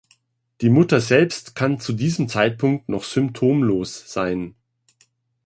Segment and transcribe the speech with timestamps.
[0.61, 4.55] Die Mutter selbst kann zu diesem Zeitpunkt noch symptomlos sein.